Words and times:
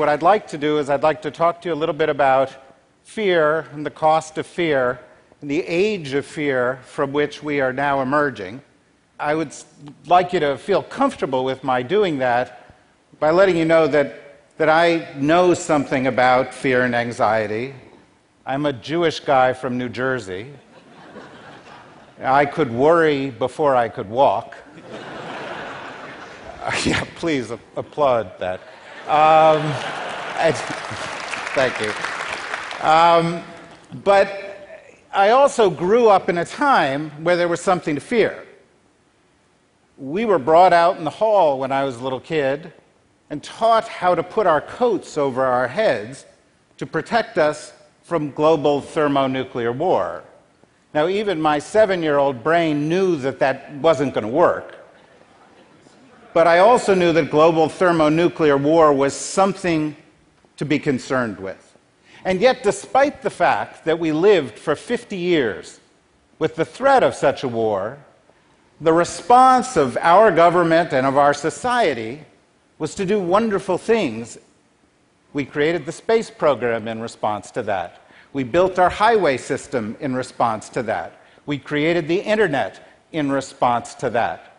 what 0.00 0.08
I'd 0.08 0.22
like 0.22 0.48
to 0.48 0.56
do 0.56 0.78
is 0.78 0.88
I'd 0.88 1.02
like 1.02 1.20
to 1.22 1.30
talk 1.30 1.60
to 1.60 1.68
you 1.68 1.74
a 1.74 1.76
little 1.76 1.94
bit 1.94 2.08
about 2.08 2.56
fear 3.02 3.66
and 3.74 3.84
the 3.84 3.90
cost 3.90 4.38
of 4.38 4.46
fear 4.46 4.98
and 5.42 5.50
the 5.50 5.60
age 5.60 6.14
of 6.14 6.24
fear 6.24 6.78
from 6.84 7.12
which 7.12 7.42
we 7.42 7.60
are 7.60 7.70
now 7.70 8.00
emerging. 8.00 8.62
I 9.18 9.34
would 9.34 9.54
like 10.06 10.32
you 10.32 10.40
to 10.40 10.56
feel 10.56 10.82
comfortable 10.82 11.44
with 11.44 11.62
my 11.62 11.82
doing 11.82 12.16
that 12.20 12.74
by 13.18 13.30
letting 13.30 13.58
you 13.58 13.66
know 13.66 13.86
that, 13.88 14.56
that 14.56 14.70
I 14.70 15.12
know 15.18 15.52
something 15.52 16.06
about 16.06 16.54
fear 16.54 16.84
and 16.84 16.94
anxiety. 16.94 17.74
I'm 18.46 18.64
a 18.64 18.72
Jewish 18.72 19.20
guy 19.20 19.52
from 19.52 19.76
New 19.76 19.90
Jersey. 19.90 20.46
I 22.22 22.46
could 22.46 22.72
worry 22.72 23.28
before 23.28 23.76
I 23.76 23.90
could 23.90 24.08
walk. 24.08 24.56
yeah, 26.86 27.04
please 27.16 27.50
applaud 27.50 28.38
that. 28.38 28.60
Um, 29.10 29.62
I, 30.36 30.52
thank 31.56 31.80
you. 31.80 32.88
Um, 32.88 33.42
but 34.04 34.86
I 35.12 35.30
also 35.30 35.68
grew 35.68 36.08
up 36.08 36.28
in 36.28 36.38
a 36.38 36.44
time 36.44 37.10
where 37.24 37.34
there 37.36 37.48
was 37.48 37.60
something 37.60 37.96
to 37.96 38.00
fear. 38.00 38.46
We 39.98 40.26
were 40.26 40.38
brought 40.38 40.72
out 40.72 40.96
in 40.96 41.02
the 41.02 41.10
hall 41.10 41.58
when 41.58 41.72
I 41.72 41.82
was 41.82 41.96
a 41.96 42.04
little 42.04 42.20
kid 42.20 42.72
and 43.30 43.42
taught 43.42 43.88
how 43.88 44.14
to 44.14 44.22
put 44.22 44.46
our 44.46 44.60
coats 44.60 45.18
over 45.18 45.44
our 45.44 45.66
heads 45.66 46.24
to 46.76 46.86
protect 46.86 47.36
us 47.36 47.72
from 48.04 48.30
global 48.30 48.80
thermonuclear 48.80 49.72
war. 49.72 50.22
Now, 50.94 51.08
even 51.08 51.42
my 51.42 51.58
seven 51.58 52.00
year 52.00 52.18
old 52.18 52.44
brain 52.44 52.88
knew 52.88 53.16
that 53.16 53.40
that 53.40 53.74
wasn't 53.74 54.14
going 54.14 54.26
to 54.26 54.32
work. 54.32 54.79
But 56.32 56.46
I 56.46 56.60
also 56.60 56.94
knew 56.94 57.12
that 57.12 57.30
global 57.30 57.68
thermonuclear 57.68 58.56
war 58.56 58.92
was 58.92 59.14
something 59.14 59.96
to 60.56 60.64
be 60.64 60.78
concerned 60.78 61.38
with. 61.38 61.76
And 62.24 62.40
yet, 62.40 62.62
despite 62.62 63.22
the 63.22 63.30
fact 63.30 63.84
that 63.84 63.98
we 63.98 64.12
lived 64.12 64.58
for 64.58 64.76
50 64.76 65.16
years 65.16 65.80
with 66.38 66.54
the 66.54 66.64
threat 66.64 67.02
of 67.02 67.14
such 67.14 67.42
a 67.42 67.48
war, 67.48 67.98
the 68.80 68.92
response 68.92 69.76
of 69.76 69.96
our 69.98 70.30
government 70.30 70.92
and 70.92 71.06
of 71.06 71.16
our 71.16 71.34
society 71.34 72.24
was 72.78 72.94
to 72.94 73.04
do 73.04 73.20
wonderful 73.20 73.76
things. 73.76 74.38
We 75.32 75.44
created 75.44 75.84
the 75.84 75.92
space 75.92 76.30
program 76.30 76.88
in 76.88 77.00
response 77.00 77.50
to 77.52 77.62
that. 77.64 78.02
We 78.32 78.42
built 78.42 78.78
our 78.78 78.88
highway 78.88 79.36
system 79.36 79.96
in 80.00 80.14
response 80.14 80.68
to 80.70 80.82
that. 80.84 81.20
We 81.46 81.58
created 81.58 82.08
the 82.08 82.20
internet 82.20 82.86
in 83.12 83.30
response 83.30 83.94
to 83.96 84.10
that. 84.10 84.49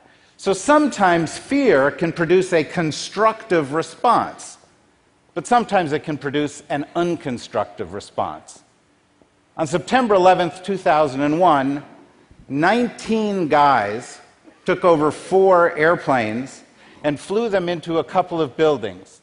So 0.41 0.53
sometimes 0.53 1.37
fear 1.37 1.91
can 1.91 2.11
produce 2.11 2.51
a 2.51 2.63
constructive 2.63 3.73
response, 3.73 4.57
but 5.35 5.45
sometimes 5.45 5.91
it 5.91 6.03
can 6.03 6.17
produce 6.17 6.63
an 6.67 6.87
unconstructive 6.95 7.93
response. 7.93 8.63
On 9.55 9.67
September 9.67 10.15
11th, 10.15 10.63
2001, 10.63 11.83
19 12.49 13.47
guys 13.49 14.19
took 14.65 14.83
over 14.83 15.11
four 15.11 15.77
airplanes 15.77 16.63
and 17.03 17.19
flew 17.19 17.47
them 17.47 17.69
into 17.69 17.99
a 17.99 18.03
couple 18.03 18.41
of 18.41 18.57
buildings. 18.57 19.21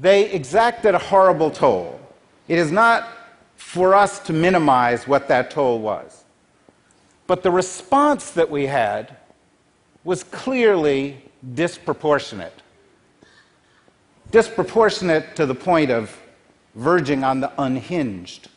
They 0.00 0.30
exacted 0.30 0.94
a 0.94 1.00
horrible 1.00 1.50
toll. 1.50 1.98
It 2.46 2.58
is 2.58 2.70
not 2.70 3.08
for 3.56 3.92
us 3.92 4.20
to 4.20 4.32
minimize 4.32 5.08
what 5.08 5.26
that 5.26 5.50
toll 5.50 5.80
was. 5.80 6.22
But 7.26 7.42
the 7.42 7.50
response 7.50 8.30
that 8.30 8.48
we 8.48 8.66
had 8.66 9.16
was 10.04 10.24
clearly 10.24 11.22
disproportionate. 11.54 12.54
Disproportionate 14.30 15.36
to 15.36 15.46
the 15.46 15.54
point 15.54 15.90
of 15.90 16.18
verging 16.74 17.22
on 17.22 17.40
the 17.40 17.52
unhinged. 17.58 18.48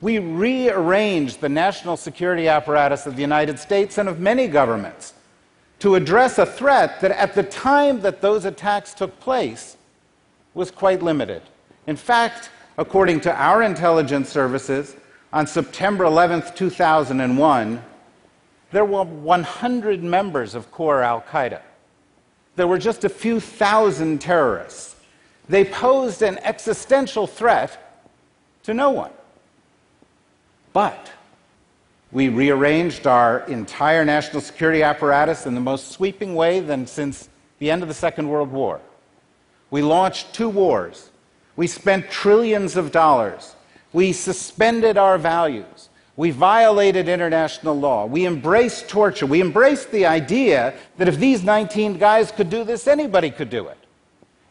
We 0.00 0.18
rearranged 0.18 1.40
the 1.40 1.48
national 1.48 1.96
security 1.96 2.48
apparatus 2.48 3.06
of 3.06 3.16
the 3.16 3.22
United 3.22 3.58
States 3.58 3.96
and 3.98 4.08
of 4.08 4.20
many 4.20 4.48
governments 4.48 5.14
to 5.78 5.94
address 5.94 6.38
a 6.38 6.46
threat 6.46 7.00
that 7.00 7.10
at 7.12 7.34
the 7.34 7.42
time 7.42 8.00
that 8.00 8.20
those 8.20 8.44
attacks 8.44 8.92
took 8.94 9.18
place 9.20 9.76
was 10.54 10.70
quite 10.70 11.02
limited. 11.02 11.42
In 11.86 11.96
fact, 11.96 12.50
according 12.78 13.20
to 13.20 13.34
our 13.34 13.62
intelligence 13.62 14.28
services, 14.28 14.96
on 15.32 15.46
September 15.46 16.04
11, 16.04 16.44
2001, 16.54 17.82
there 18.74 18.84
were 18.84 19.04
100 19.04 20.02
members 20.02 20.54
of 20.54 20.70
core 20.70 21.02
Al 21.02 21.22
Qaeda. 21.22 21.60
There 22.56 22.66
were 22.66 22.78
just 22.78 23.04
a 23.04 23.08
few 23.08 23.40
thousand 23.40 24.20
terrorists. 24.20 24.96
They 25.48 25.64
posed 25.64 26.22
an 26.22 26.38
existential 26.38 27.26
threat 27.26 28.02
to 28.64 28.74
no 28.74 28.90
one. 28.90 29.10
But 30.72 31.12
we 32.10 32.28
rearranged 32.28 33.06
our 33.06 33.40
entire 33.46 34.04
national 34.04 34.40
security 34.40 34.82
apparatus 34.82 35.46
in 35.46 35.54
the 35.54 35.60
most 35.60 35.92
sweeping 35.92 36.34
way 36.34 36.60
than 36.60 36.86
since 36.86 37.28
the 37.58 37.70
end 37.70 37.82
of 37.82 37.88
the 37.88 37.94
Second 37.94 38.28
World 38.28 38.50
War. 38.50 38.80
We 39.70 39.82
launched 39.82 40.34
two 40.34 40.48
wars 40.48 41.10
we 41.56 41.66
spent 41.66 42.10
trillions 42.10 42.76
of 42.76 42.90
dollars. 42.90 43.54
We 43.92 44.12
suspended 44.12 44.98
our 44.98 45.18
values. 45.18 45.88
We 46.16 46.30
violated 46.30 47.08
international 47.08 47.78
law. 47.78 48.06
We 48.06 48.26
embraced 48.26 48.88
torture. 48.88 49.26
We 49.26 49.40
embraced 49.40 49.90
the 49.90 50.06
idea 50.06 50.74
that 50.96 51.08
if 51.08 51.18
these 51.18 51.42
19 51.42 51.98
guys 51.98 52.30
could 52.30 52.50
do 52.50 52.62
this, 52.62 52.86
anybody 52.86 53.30
could 53.30 53.50
do 53.50 53.66
it. 53.66 53.78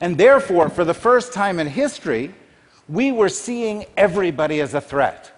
And 0.02 0.18
therefore, 0.18 0.70
for 0.70 0.84
the 0.84 0.94
first 0.94 1.32
time 1.32 1.60
in 1.60 1.68
history, 1.68 2.34
we 2.90 3.14
were 3.14 3.30
seeing 3.30 3.86
everybody 3.96 4.60
as 4.60 4.74
a 4.74 4.82
threat. 4.82 5.32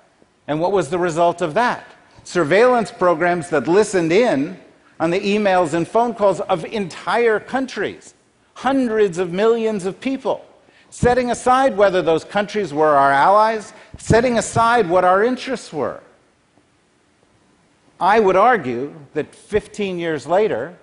And 0.48 0.60
what 0.60 0.72
was 0.72 0.90
the 0.90 0.98
result 0.98 1.42
of 1.42 1.54
that? 1.54 1.86
Surveillance 2.24 2.92
programs 2.92 3.50
that 3.52 3.68
listened 3.68 4.12
in 4.12 4.60
on 5.00 5.12
the 5.12 5.20
emails 5.20 5.76
and 5.76 5.88
phone 5.88 6.16
calls 6.16 6.42
of 6.42 6.66
entire 6.66 7.40
countries, 7.40 8.16
hundreds 8.56 9.20
of 9.20 9.32
millions 9.32 9.86
of 9.86 10.00
people 10.00 10.44
setting 10.96 11.30
aside 11.30 11.76
whether 11.76 12.02
those 12.02 12.24
countries 12.24 12.74
were 12.74 12.96
our 12.96 13.12
allies, 13.12 13.74
setting 13.98 14.38
aside 14.38 14.90
what 14.90 15.04
our 15.04 15.26
interests 15.26 15.74
were. 15.74 16.02
I 18.00 18.20
would 18.20 18.36
argue 18.36 18.94
that 19.14 19.34
15 19.34 19.98
years 20.00 20.28
later, 20.28 20.78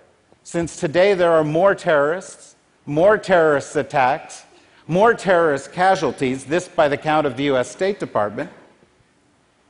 since 0.44 0.76
today 0.76 1.12
there 1.14 1.32
are 1.32 1.44
more 1.44 1.74
terrorists, 1.74 2.56
more 2.86 3.18
terrorist 3.18 3.76
attacks, 3.76 4.44
more 4.86 5.12
terrorist 5.12 5.72
casualties, 5.72 6.44
this 6.44 6.68
by 6.68 6.88
the 6.88 6.96
count 6.96 7.26
of 7.26 7.36
the 7.36 7.44
US 7.44 7.70
State 7.70 8.00
Department, 8.00 8.50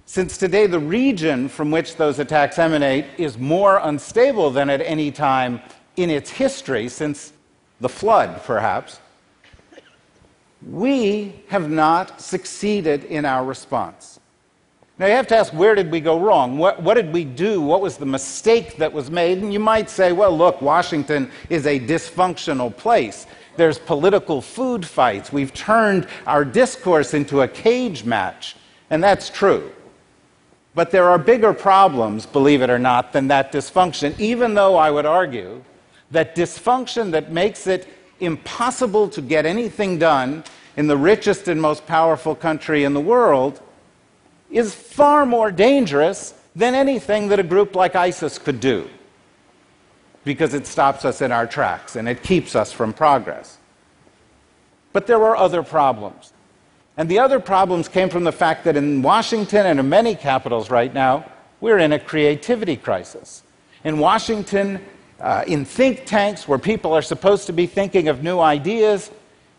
since 0.06 0.38
today 0.38 0.66
the 0.66 0.78
region 0.78 1.48
from 1.48 1.70
which 1.70 1.96
those 1.96 2.18
attacks 2.18 2.58
emanate 2.58 3.06
is 3.18 3.36
more 3.36 3.80
unstable 3.82 4.50
than 4.50 4.70
at 4.70 4.80
any 4.80 5.10
time 5.10 5.60
in 5.96 6.10
its 6.10 6.30
history, 6.30 6.88
since 6.88 7.32
the 7.80 7.88
flood, 7.88 8.40
perhaps, 8.44 9.00
we 10.70 11.42
have 11.48 11.68
not 11.68 12.20
succeeded 12.20 13.04
in 13.04 13.24
our 13.24 13.44
response. 13.44 14.11
Now, 14.98 15.06
you 15.06 15.12
have 15.12 15.26
to 15.28 15.36
ask, 15.36 15.52
where 15.52 15.74
did 15.74 15.90
we 15.90 16.00
go 16.00 16.20
wrong? 16.20 16.58
What, 16.58 16.82
what, 16.82 16.94
did 16.94 17.12
we 17.12 17.24
do? 17.24 17.62
What 17.62 17.80
was 17.80 17.96
the 17.96 18.06
mistake 18.06 18.76
that 18.76 18.92
was 18.92 19.10
made? 19.10 19.38
And 19.38 19.52
you 19.52 19.58
might 19.58 19.88
say, 19.88 20.12
well, 20.12 20.36
look, 20.36 20.60
Washington 20.60 21.30
is 21.48 21.66
a 21.66 21.80
dysfunctional 21.80 22.76
place. 22.76 23.26
There's 23.56 23.78
political 23.78 24.42
food 24.42 24.86
fights. 24.86 25.32
We've 25.32 25.52
turned 25.54 26.06
our 26.26 26.44
discourse 26.44 27.14
into 27.14 27.40
a 27.40 27.48
cage 27.48 28.04
match. 28.04 28.54
And 28.90 29.02
that's 29.02 29.30
true. 29.30 29.72
But 30.74 30.90
there 30.90 31.08
are 31.08 31.18
bigger 31.18 31.52
problems, 31.52 32.26
believe 32.26 32.62
it 32.62 32.70
or 32.70 32.78
not, 32.78 33.12
than 33.12 33.28
that 33.28 33.50
dysfunction, 33.50 34.18
even 34.20 34.54
though 34.54 34.76
I 34.76 34.90
would 34.90 35.06
argue 35.06 35.64
that 36.10 36.36
dysfunction 36.36 37.10
that 37.12 37.32
makes 37.32 37.66
it 37.66 37.88
impossible 38.20 39.08
to 39.08 39.22
get 39.22 39.46
anything 39.46 39.98
done 39.98 40.44
in 40.76 40.86
the 40.86 40.96
richest 40.96 41.48
and 41.48 41.60
most 41.60 41.86
powerful 41.86 42.34
country 42.34 42.84
in 42.84 42.94
the 42.94 43.00
world 43.00 43.60
is 44.52 44.74
far 44.74 45.24
more 45.26 45.50
dangerous 45.50 46.34
than 46.54 46.74
anything 46.74 47.28
that 47.28 47.38
a 47.38 47.42
group 47.42 47.74
like 47.74 47.96
ISIS 47.96 48.38
could 48.38 48.60
do 48.60 48.88
because 50.24 50.54
it 50.54 50.66
stops 50.66 51.04
us 51.04 51.20
in 51.20 51.32
our 51.32 51.46
tracks 51.46 51.96
and 51.96 52.08
it 52.08 52.22
keeps 52.22 52.54
us 52.54 52.70
from 52.70 52.92
progress. 52.92 53.58
But 54.92 55.06
there 55.06 55.18
were 55.18 55.36
other 55.36 55.62
problems. 55.62 56.32
And 56.96 57.08
the 57.08 57.18
other 57.18 57.40
problems 57.40 57.88
came 57.88 58.10
from 58.10 58.24
the 58.24 58.32
fact 58.32 58.64
that 58.64 58.76
in 58.76 59.02
Washington 59.02 59.66
and 59.66 59.80
in 59.80 59.88
many 59.88 60.14
capitals 60.14 60.70
right 60.70 60.92
now, 60.92 61.24
we're 61.60 61.78
in 61.78 61.92
a 61.92 61.98
creativity 61.98 62.76
crisis. 62.76 63.42
In 63.84 63.98
Washington, 63.98 64.84
uh, 65.18 65.44
in 65.46 65.64
think 65.64 66.04
tanks 66.04 66.46
where 66.46 66.58
people 66.58 66.92
are 66.92 67.02
supposed 67.02 67.46
to 67.46 67.52
be 67.52 67.66
thinking 67.66 68.08
of 68.08 68.22
new 68.22 68.40
ideas, 68.40 69.10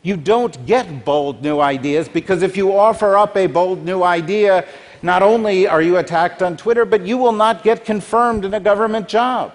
you 0.03 0.17
don't 0.17 0.65
get 0.65 1.05
bold 1.05 1.41
new 1.41 1.59
ideas 1.61 2.09
because 2.09 2.43
if 2.43 2.55
you 2.57 2.77
offer 2.77 3.17
up 3.17 3.35
a 3.37 3.47
bold 3.47 3.83
new 3.85 4.03
idea, 4.03 4.67
not 5.01 5.23
only 5.23 5.65
are 5.65 5.81
you 5.81 5.97
attacked 5.97 6.41
on 6.41 6.57
Twitter, 6.57 6.85
but 6.85 7.05
you 7.05 7.17
will 7.17 7.31
not 7.31 7.63
get 7.63 7.85
confirmed 7.85 8.43
in 8.43 8.53
a 8.53 8.59
government 8.59 9.07
job 9.07 9.53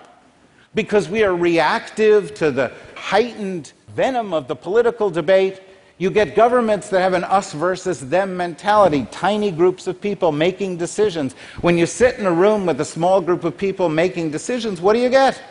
because 0.74 1.08
we 1.08 1.22
are 1.22 1.36
reactive 1.36 2.34
to 2.34 2.50
the 2.50 2.72
heightened 2.94 3.72
venom 3.94 4.32
of 4.32 4.48
the 4.48 4.56
political 4.56 5.10
debate. 5.10 5.60
You 5.98 6.10
get 6.10 6.34
governments 6.34 6.88
that 6.90 7.00
have 7.00 7.12
an 7.12 7.24
us 7.24 7.52
versus 7.52 8.00
them 8.00 8.36
mentality, 8.36 9.06
tiny 9.10 9.50
groups 9.50 9.86
of 9.86 10.00
people 10.00 10.32
making 10.32 10.78
decisions. 10.78 11.34
When 11.60 11.76
you 11.76 11.84
sit 11.84 12.18
in 12.18 12.24
a 12.24 12.32
room 12.32 12.64
with 12.64 12.80
a 12.80 12.84
small 12.84 13.20
group 13.20 13.44
of 13.44 13.56
people 13.56 13.88
making 13.88 14.30
decisions, 14.30 14.80
what 14.80 14.92
do 14.94 15.00
you 15.00 15.10
get? 15.10 15.42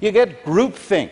You 0.00 0.12
get 0.12 0.44
groupthink. 0.44 1.10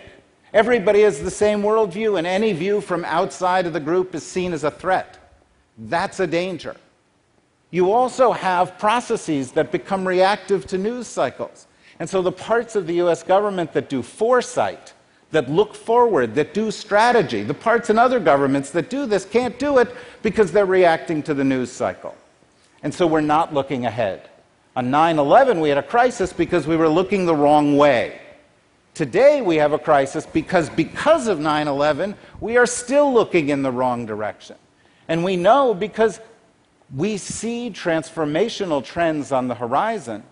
Everybody 0.54 1.00
has 1.00 1.20
the 1.20 1.32
same 1.32 1.62
worldview, 1.62 2.16
and 2.16 2.28
any 2.28 2.52
view 2.52 2.80
from 2.80 3.04
outside 3.04 3.66
of 3.66 3.72
the 3.72 3.80
group 3.80 4.14
is 4.14 4.22
seen 4.22 4.52
as 4.52 4.62
a 4.62 4.70
threat. 4.70 5.18
That's 5.76 6.20
a 6.20 6.28
danger. 6.28 6.76
You 7.72 7.90
also 7.92 8.30
have 8.30 8.78
processes 8.78 9.50
that 9.52 9.72
become 9.72 10.06
reactive 10.06 10.64
to 10.68 10.78
news 10.78 11.08
cycles. 11.08 11.66
And 11.98 12.08
so 12.08 12.22
the 12.22 12.30
parts 12.30 12.76
of 12.76 12.86
the 12.86 13.00
US 13.02 13.24
government 13.24 13.72
that 13.72 13.88
do 13.88 14.00
foresight, 14.00 14.92
that 15.32 15.50
look 15.50 15.74
forward, 15.74 16.36
that 16.36 16.54
do 16.54 16.70
strategy, 16.70 17.42
the 17.42 17.52
parts 17.52 17.90
in 17.90 17.98
other 17.98 18.20
governments 18.20 18.70
that 18.70 18.88
do 18.88 19.06
this 19.06 19.24
can't 19.24 19.58
do 19.58 19.78
it 19.78 19.92
because 20.22 20.52
they're 20.52 20.66
reacting 20.66 21.20
to 21.24 21.34
the 21.34 21.42
news 21.42 21.72
cycle. 21.72 22.14
And 22.84 22.94
so 22.94 23.08
we're 23.08 23.22
not 23.22 23.52
looking 23.52 23.86
ahead. 23.86 24.30
On 24.76 24.88
9 24.88 25.18
11, 25.18 25.58
we 25.58 25.68
had 25.68 25.78
a 25.78 25.82
crisis 25.82 26.32
because 26.32 26.68
we 26.68 26.76
were 26.76 26.88
looking 26.88 27.26
the 27.26 27.34
wrong 27.34 27.76
way. 27.76 28.20
Today, 28.94 29.42
we 29.42 29.56
have 29.56 29.72
a 29.72 29.78
crisis 29.78 30.24
because, 30.24 30.70
because 30.70 31.26
of 31.26 31.40
9 31.40 31.66
11, 31.66 32.14
we 32.40 32.56
are 32.56 32.66
still 32.66 33.12
looking 33.12 33.48
in 33.48 33.62
the 33.62 33.72
wrong 33.72 34.06
direction. 34.06 34.56
And 35.08 35.24
we 35.24 35.34
know 35.36 35.74
because 35.74 36.20
we 36.94 37.16
see 37.16 37.70
transformational 37.70 38.84
trends 38.84 39.32
on 39.32 39.48
the 39.48 39.54
horizon 39.56 40.22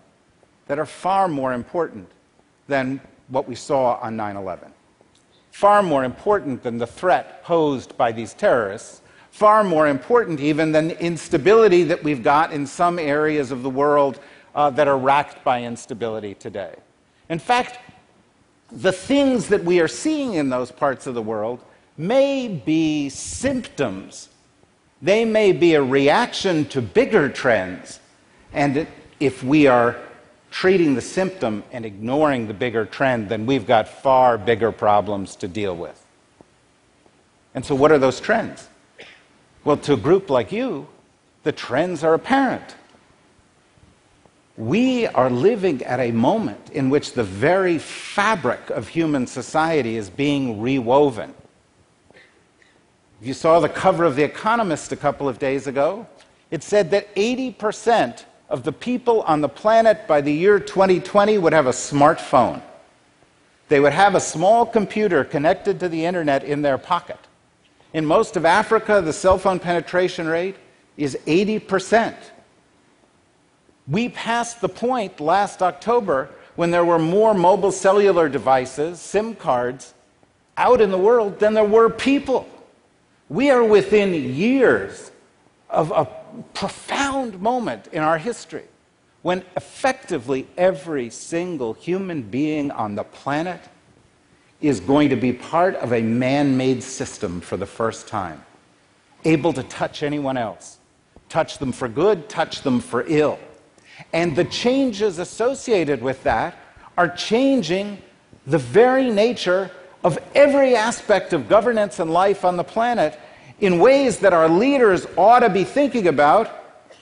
that 0.67 0.79
are 0.79 0.85
far 0.85 1.27
more 1.27 1.51
important 1.51 2.09
than 2.67 3.01
what 3.27 3.49
we 3.49 3.55
saw 3.55 3.95
on 3.95 4.15
9 4.15 4.37
11. 4.37 4.71
Far 5.51 5.83
more 5.83 6.05
important 6.05 6.63
than 6.63 6.77
the 6.77 6.87
threat 6.87 7.43
posed 7.43 7.97
by 7.97 8.13
these 8.13 8.33
terrorists, 8.33 9.01
far 9.29 9.65
more 9.65 9.89
important 9.89 10.39
even 10.39 10.71
than 10.71 10.87
the 10.87 11.03
instability 11.03 11.83
that 11.83 12.01
we've 12.01 12.23
got 12.23 12.53
in 12.53 12.65
some 12.65 12.97
areas 12.97 13.51
of 13.51 13.61
the 13.61 13.69
world 13.69 14.21
uh, 14.55 14.69
that 14.69 14.87
are 14.87 14.97
racked 14.97 15.43
by 15.43 15.63
instability 15.63 16.33
today. 16.33 16.75
In 17.29 17.39
fact, 17.39 17.77
the 18.73 18.91
things 18.91 19.49
that 19.49 19.63
we 19.63 19.79
are 19.79 19.87
seeing 19.87 20.33
in 20.33 20.49
those 20.49 20.71
parts 20.71 21.05
of 21.05 21.13
the 21.13 21.21
world 21.21 21.59
may 21.95 22.47
be 22.47 23.09
symptoms, 23.09 24.29
they 25.01 25.25
may 25.25 25.51
be 25.51 25.75
a 25.75 25.83
reaction 25.83 26.65
to 26.65 26.81
bigger 26.81 27.29
trends. 27.29 27.99
And 28.51 28.87
if 29.19 29.43
we 29.43 29.67
are 29.67 29.97
treating 30.49 30.95
the 30.95 31.01
symptom 31.01 31.63
and 31.71 31.85
ignoring 31.85 32.47
the 32.47 32.53
bigger 32.53 32.85
trend, 32.85 33.29
then 33.29 33.45
we've 33.45 33.67
got 33.67 33.87
far 33.87 34.37
bigger 34.37 34.71
problems 34.71 35.35
to 35.37 35.47
deal 35.47 35.75
with. 35.75 35.99
And 37.53 37.63
so, 37.63 37.75
what 37.75 37.91
are 37.91 37.99
those 37.99 38.19
trends? 38.19 38.67
Well, 39.63 39.77
to 39.77 39.93
a 39.93 39.97
group 39.97 40.29
like 40.29 40.51
you, 40.51 40.87
the 41.43 41.51
trends 41.51 42.03
are 42.03 42.15
apparent. 42.15 42.75
We 44.57 45.07
are 45.07 45.31
living 45.31 45.83
at 45.83 45.99
a 45.99 46.11
moment 46.11 46.69
in 46.71 46.91
which 46.91 47.13
the 47.13 47.23
very 47.23 47.79
fabric 47.79 48.69
of 48.69 48.87
human 48.87 49.25
society 49.25 49.97
is 49.97 50.09
being 50.11 50.61
rewoven. 50.61 51.33
If 53.19 53.27
you 53.27 53.33
saw 53.33 53.59
the 53.59 53.69
cover 53.69 54.03
of 54.03 54.15
The 54.15 54.23
Economist 54.23 54.91
a 54.91 54.95
couple 54.95 55.27
of 55.27 55.39
days 55.39 55.65
ago, 55.65 56.05
it 56.51 56.61
said 56.61 56.91
that 56.91 57.15
80% 57.15 58.25
of 58.47 58.63
the 58.63 58.71
people 58.71 59.21
on 59.21 59.41
the 59.41 59.49
planet 59.49 60.07
by 60.07 60.21
the 60.21 60.31
year 60.31 60.59
2020 60.59 61.39
would 61.39 61.53
have 61.53 61.65
a 61.65 61.71
smartphone. 61.71 62.61
They 63.69 63.79
would 63.79 63.93
have 63.93 64.13
a 64.13 64.19
small 64.19 64.67
computer 64.67 65.23
connected 65.23 65.79
to 65.79 65.89
the 65.89 66.05
internet 66.05 66.43
in 66.43 66.61
their 66.61 66.77
pocket. 66.77 67.17
In 67.93 68.05
most 68.05 68.35
of 68.35 68.45
Africa, 68.45 69.01
the 69.01 69.13
cell 69.13 69.39
phone 69.39 69.59
penetration 69.59 70.27
rate 70.27 70.57
is 70.95 71.17
80%. 71.25 72.13
We 73.87 74.09
passed 74.09 74.61
the 74.61 74.69
point 74.69 75.19
last 75.19 75.61
October 75.61 76.29
when 76.55 76.71
there 76.71 76.85
were 76.85 76.99
more 76.99 77.33
mobile 77.33 77.71
cellular 77.71 78.29
devices, 78.29 78.99
SIM 78.99 79.35
cards, 79.35 79.93
out 80.57 80.81
in 80.81 80.91
the 80.91 80.97
world 80.97 81.39
than 81.39 81.53
there 81.53 81.65
were 81.65 81.89
people. 81.89 82.47
We 83.29 83.49
are 83.49 83.63
within 83.63 84.13
years 84.13 85.11
of 85.69 85.91
a 85.91 86.07
profound 86.53 87.41
moment 87.41 87.87
in 87.87 88.03
our 88.03 88.17
history 88.17 88.65
when 89.23 89.43
effectively 89.55 90.47
every 90.57 91.09
single 91.09 91.73
human 91.73 92.21
being 92.21 92.69
on 92.71 92.95
the 92.95 93.03
planet 93.03 93.61
is 94.61 94.79
going 94.79 95.09
to 95.09 95.15
be 95.15 95.33
part 95.33 95.75
of 95.75 95.91
a 95.91 96.01
man 96.01 96.55
made 96.55 96.83
system 96.83 97.41
for 97.41 97.57
the 97.57 97.65
first 97.65 98.07
time, 98.07 98.43
able 99.25 99.51
to 99.51 99.63
touch 99.63 100.03
anyone 100.03 100.37
else, 100.37 100.77
touch 101.27 101.57
them 101.57 101.71
for 101.71 101.87
good, 101.87 102.29
touch 102.29 102.61
them 102.61 102.79
for 102.79 103.03
ill. 103.07 103.39
And 104.11 104.35
the 104.35 104.45
changes 104.45 105.19
associated 105.19 106.01
with 106.01 106.23
that 106.23 106.57
are 106.97 107.09
changing 107.09 108.01
the 108.45 108.57
very 108.57 109.09
nature 109.09 109.71
of 110.03 110.19
every 110.35 110.75
aspect 110.75 111.33
of 111.33 111.47
governance 111.47 111.99
and 111.99 112.11
life 112.11 112.43
on 112.43 112.57
the 112.57 112.63
planet 112.63 113.17
in 113.59 113.79
ways 113.79 114.19
that 114.19 114.33
our 114.33 114.49
leaders 114.49 115.07
ought 115.17 115.39
to 115.39 115.49
be 115.49 115.63
thinking 115.63 116.07
about 116.07 116.49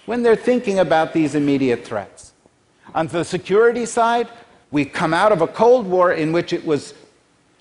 when 0.05 0.23
they're 0.23 0.35
thinking 0.35 0.79
about 0.79 1.13
these 1.13 1.35
immediate 1.35 1.83
threats. 1.85 2.33
On 2.93 3.07
the 3.07 3.23
security 3.23 3.85
side, 3.85 4.27
we 4.69 4.85
come 4.85 5.13
out 5.13 5.31
of 5.31 5.41
a 5.41 5.47
Cold 5.47 5.87
War 5.87 6.13
in 6.13 6.31
which 6.31 6.53
it 6.53 6.65
was 6.65 6.93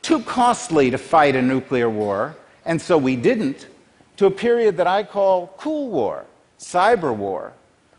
too 0.03 0.21
costly 0.23 0.91
to 0.91 0.99
fight 0.99 1.37
a 1.37 1.43
nuclear 1.43 1.89
war, 1.89 2.37
and 2.65 2.81
so 2.81 2.97
we 2.97 3.17
didn't, 3.17 3.67
to 4.17 4.27
a 4.27 4.31
period 4.31 4.77
that 4.77 4.87
I 4.87 5.03
call 5.03 5.55
cool 5.57 5.89
war, 5.89 6.25
cyber 6.59 7.15
war, 7.15 7.53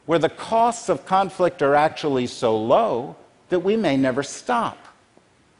where 0.05 0.19
the 0.19 0.29
costs 0.29 0.89
of 0.89 1.05
conflict 1.05 1.61
are 1.61 1.75
actually 1.75 2.27
so 2.27 2.57
low 2.57 3.15
that 3.49 3.59
we 3.59 3.75
may 3.75 3.97
never 3.97 4.23
stop. 4.23 4.77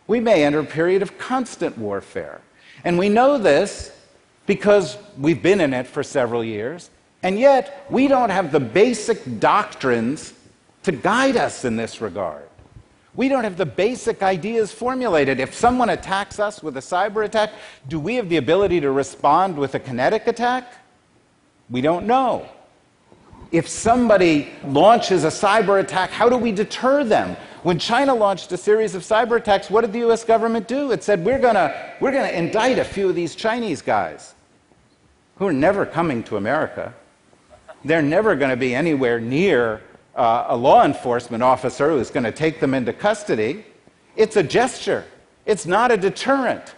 We 0.08 0.20
may 0.20 0.44
enter 0.44 0.60
a 0.60 0.66
period 0.66 1.02
of 1.02 1.18
constant 1.18 1.78
warfare. 1.78 2.42
And 2.84 2.98
we 2.98 3.10
know 3.10 3.38
this 3.38 3.92
because 4.46 4.98
we've 5.18 5.42
been 5.42 5.62
in 5.62 5.74
it 5.74 5.88
for 5.88 6.04
several 6.04 6.44
years, 6.44 6.90
and 7.24 7.40
yet 7.40 7.86
we 7.90 8.08
don't 8.08 8.30
have 8.30 8.52
the 8.52 8.60
basic 8.60 9.40
doctrines 9.40 10.34
to 10.84 10.92
guide 10.92 11.38
us 11.38 11.64
in 11.64 11.76
this 11.76 12.02
regard. 12.02 12.48
We 13.14 13.30
don't 13.30 13.44
have 13.44 13.58
the 13.58 13.66
basic 13.66 14.24
ideas 14.24 14.72
formulated. 14.72 15.40
If 15.40 15.54
someone 15.54 15.90
attacks 15.90 16.40
us 16.40 16.64
with 16.64 16.78
a 16.78 16.82
cyber 16.82 17.26
attack, 17.26 17.52
do 17.88 18.00
we 18.00 18.16
have 18.16 18.30
the 18.30 18.38
ability 18.38 18.80
to 18.82 18.92
respond 18.92 19.58
with 19.58 19.76
a 19.76 19.80
kinetic 19.80 20.28
attack? 20.28 20.74
We 21.70 21.82
don't 21.82 22.08
know. 22.08 22.50
If 23.52 23.68
somebody 23.68 24.50
launches 24.66 25.26
a 25.26 25.28
cyber 25.28 25.82
attack, 25.82 26.10
how 26.10 26.30
do 26.30 26.38
we 26.38 26.52
deter 26.52 27.04
them? 27.04 27.36
When 27.64 27.78
China 27.78 28.16
launched 28.16 28.52
a 28.54 28.58
series 28.58 28.96
of 28.96 29.04
cyber 29.04 29.38
attacks, 29.38 29.70
what 29.70 29.82
did 29.82 29.92
the 29.92 30.10
US 30.10 30.24
government 30.24 30.68
do? 30.68 30.92
It 30.92 31.04
said, 31.04 31.24
we're 31.24 31.40
going 31.40 31.56
we're 32.00 32.12
going 32.12 32.30
to 32.30 32.38
indict 32.38 32.80
a 32.80 32.86
few 32.86 33.10
of 33.10 33.16
these 33.16 33.36
Chinese 33.36 33.82
guys 33.82 34.34
who 35.36 35.48
are 35.48 35.54
never 35.54 35.86
coming 35.86 36.24
to 36.24 36.38
America. 36.38 36.94
They're 37.84 38.02
never 38.02 38.36
going 38.36 38.52
to 38.52 38.58
be 38.58 38.74
anywhere 38.74 39.20
near 39.20 39.82
uh, 40.16 40.46
a 40.50 40.56
law 40.56 40.86
enforcement 40.86 41.44
officer 41.44 41.90
who's 41.90 42.10
going 42.10 42.24
to 42.24 42.32
take 42.32 42.60
them 42.60 42.74
into 42.74 42.94
custody. 42.94 43.66
It's 44.16 44.38
a 44.38 44.44
gesture, 44.44 45.04
it's 45.46 45.66
not 45.66 45.92
a 45.92 45.98
deterrent. 45.98 46.76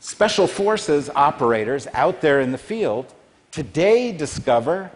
Special 0.00 0.46
forces 0.46 1.08
operators 1.14 1.86
out 1.94 2.20
there 2.20 2.40
in 2.40 2.52
the 2.52 2.58
field 2.58 3.14
today 3.50 4.12
discover 4.12 4.90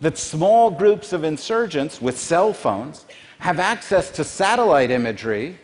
that 0.00 0.18
small 0.18 0.70
groups 0.70 1.12
of 1.12 1.24
insurgents 1.24 2.00
with 2.00 2.18
cell 2.18 2.52
phones 2.52 3.06
have 3.38 3.58
access 3.58 4.10
to 4.10 4.24
satellite 4.24 4.90
imagery 4.90 5.58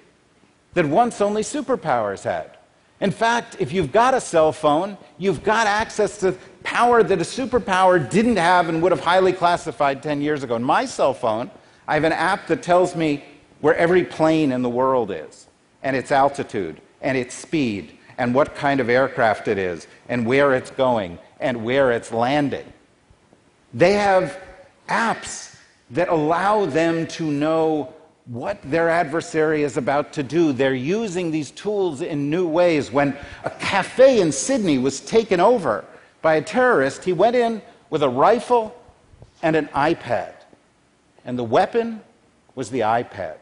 that 0.75 0.87
once 0.87 1.21
only 1.21 1.43
superpowers 1.43 2.23
had. 2.23 2.57
In 3.01 3.11
fact, 3.11 3.57
if 3.59 3.73
you've 3.73 3.93
got 3.93 4.13
a 4.15 4.21
cell 4.21 4.53
phone, 4.53 4.97
you've 5.19 5.43
got 5.43 5.67
access 5.67 6.19
to 6.19 6.37
power 6.63 7.03
that 7.03 7.19
a 7.19 7.25
superpower 7.25 8.09
didn't 8.11 8.37
have 8.37 8.69
and 8.69 8.83
would 8.83 8.93
have 8.93 9.01
highly 9.01 9.33
classified 9.33 10.03
10 10.03 10.21
years 10.21 10.43
ago. 10.43 10.57
In 10.57 10.63
my 10.63 10.85
cell 10.85 11.15
phone, 11.15 11.51
I 11.89 11.95
have 11.95 12.05
an 12.05 12.13
app 12.13 12.47
that 12.49 12.63
tells 12.63 12.95
me 12.95 13.25
where 13.61 13.75
every 13.75 14.05
plane 14.05 14.53
in 14.53 14.63
the 14.63 14.69
world 14.69 15.11
is, 15.11 15.47
and 15.83 15.97
its 15.97 16.13
altitude, 16.13 16.81
and 17.01 17.17
its 17.17 17.35
speed, 17.35 17.99
and 18.19 18.35
what 18.35 18.55
kind 18.55 18.81
of 18.81 18.91
aircraft 18.91 19.49
it 19.49 19.59
is, 19.59 19.87
and 20.09 20.27
where 20.27 20.55
it's 20.55 20.71
going, 20.71 21.19
and 21.41 21.65
where 21.65 21.91
it's 21.93 22.13
landing. 22.13 22.71
They 23.73 23.93
have 23.95 24.39
apps 24.89 25.57
that 25.91 26.09
allow 26.09 26.67
them 26.67 27.07
to 27.07 27.31
know 27.31 27.95
what 28.27 28.59
their 28.63 28.89
adversary 28.89 29.63
is 29.63 29.77
about 29.77 30.13
to 30.13 30.23
do. 30.23 30.53
They're 30.53 30.75
using 30.75 31.31
these 31.31 31.51
tools 31.51 32.01
in 32.01 32.31
new 32.31 32.47
ways. 32.47 32.93
When 32.93 33.17
a 33.45 33.51
cafe 33.51 34.21
in 34.21 34.31
Sydney 34.31 34.79
was 34.79 35.01
taken 35.01 35.41
over 35.41 35.85
by 36.23 36.35
a 36.35 36.43
terrorist, 36.43 37.05
he 37.05 37.13
went 37.13 37.35
in 37.35 37.63
with 37.89 38.03
a 38.03 38.09
rifle 38.09 38.77
and 39.43 39.57
an 39.57 39.67
iPad. 39.69 40.35
And 41.25 41.39
the 41.39 41.45
weapon 41.45 42.03
was 42.55 42.71
the 42.71 42.81
iPad. 42.81 43.37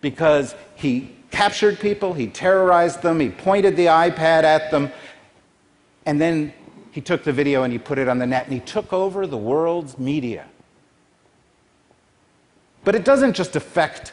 Because 0.00 0.54
he 0.76 1.16
captured 1.30 1.80
people, 1.80 2.14
he 2.14 2.28
terrorized 2.28 3.02
them, 3.02 3.20
he 3.20 3.30
pointed 3.30 3.76
the 3.76 3.86
iPad 3.86 4.44
at 4.44 4.70
them, 4.70 4.90
and 6.06 6.20
then 6.20 6.52
he 6.90 7.00
took 7.00 7.24
the 7.24 7.32
video 7.32 7.62
and 7.62 7.72
he 7.72 7.78
put 7.78 7.98
it 7.98 8.08
on 8.08 8.18
the 8.18 8.26
net 8.26 8.44
and 8.44 8.54
he 8.54 8.60
took 8.60 8.92
over 8.92 9.26
the 9.26 9.36
world's 9.36 9.98
media. 9.98 10.46
But 12.84 12.94
it 12.94 13.04
doesn't 13.04 13.34
just 13.34 13.56
affect 13.56 14.12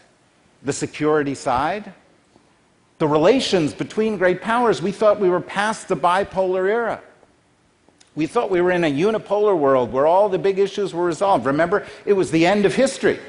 the 0.64 0.74
security 0.74 1.36
side. 1.36 1.94
The 2.98 3.08
relations 3.08 3.74
between 3.74 4.18
great 4.18 4.42
powers, 4.42 4.82
we 4.82 4.92
thought 4.92 5.20
we 5.20 5.30
were 5.30 5.42
past 5.42 5.88
the 5.88 5.96
bipolar 5.96 6.68
era. 6.70 7.02
We 8.16 8.28
thought 8.28 8.50
we 8.50 8.62
were 8.62 8.72
in 8.72 8.84
a 8.84 8.92
unipolar 8.92 9.58
world 9.58 9.92
where 9.92 10.08
all 10.08 10.30
the 10.30 10.40
big 10.40 10.58
issues 10.58 10.94
were 10.94 11.04
resolved. 11.04 11.46
Remember, 11.46 11.86
it 12.06 12.14
was 12.14 12.32
the 12.32 12.46
end 12.46 12.66
of 12.66 12.74
history. 12.74 13.20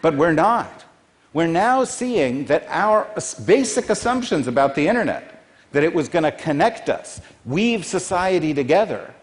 But 0.00 0.16
we're 0.16 0.32
not. 0.32 0.84
We're 1.32 1.48
now 1.48 1.84
seeing 1.84 2.46
that 2.46 2.64
our 2.68 3.08
basic 3.44 3.90
assumptions 3.90 4.46
about 4.46 4.74
the 4.74 4.88
internet, 4.88 5.37
that 5.72 5.84
it 5.84 5.92
was 5.92 6.08
going 6.08 6.24
to 6.24 6.32
connect 6.32 6.88
us, 6.88 7.20
weave 7.44 7.84
society 7.84 8.54
together, 8.54 9.14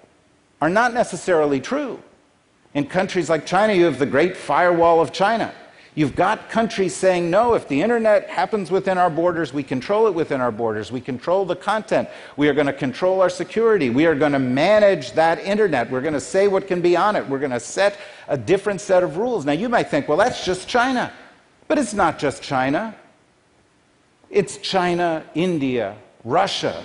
are 0.61 0.69
not 0.69 0.93
necessarily 0.93 1.59
true. 1.59 2.01
In 2.73 2.85
countries 2.85 3.29
like 3.29 3.45
China, 3.45 3.73
you 3.73 3.85
have 3.85 3.99
the 3.99 4.05
Great 4.05 4.35
Firewall 4.35 5.01
of 5.01 5.11
China. 5.11 5.53
You've 5.97 6.15
got 6.15 6.49
countries 6.49 6.93
saying, 6.93 7.29
no, 7.29 7.53
if 7.53 7.69
the 7.69 7.81
internet 7.81 8.29
happens 8.29 8.69
within 8.69 8.97
our 8.97 9.09
borders, 9.09 9.53
we 9.53 9.63
control 9.63 10.07
it 10.07 10.13
within 10.13 10.41
our 10.41 10.51
borders. 10.51 10.91
We 10.91 10.99
control 10.99 11.45
the 11.45 11.55
content. 11.55 12.09
We 12.35 12.49
are 12.49 12.53
going 12.53 12.67
to 12.67 12.73
control 12.73 13.21
our 13.21 13.29
security. 13.29 13.89
We 13.89 14.05
are 14.05 14.13
going 14.13 14.33
to 14.33 14.39
manage 14.39 15.13
that 15.13 15.39
internet. 15.39 15.89
We're 15.89 16.01
going 16.01 16.13
to 16.13 16.19
say 16.19 16.49
what 16.49 16.67
can 16.67 16.81
be 16.81 16.97
on 16.97 17.15
it. 17.15 17.25
We're 17.29 17.39
going 17.39 17.51
to 17.51 17.61
set 17.61 17.97
a 18.27 18.37
different 18.37 18.81
set 18.81 19.03
of 19.03 19.15
rules. 19.15 19.45
Now, 19.45 19.53
you 19.53 19.69
might 19.69 19.89
think, 19.89 20.09
well, 20.09 20.17
that's 20.17 20.43
just 20.43 20.67
China. 20.67 21.13
But 21.69 21.77
it's 21.77 21.93
not 21.93 22.19
just 22.19 22.43
China. 22.43 22.93
It's 24.29 24.57
China, 24.57 25.23
India, 25.33 25.95
Russia, 26.25 26.83